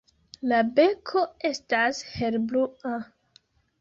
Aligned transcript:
La 0.51 0.61
beko 0.77 1.21
estas 1.51 1.99
helblua. 2.17 2.95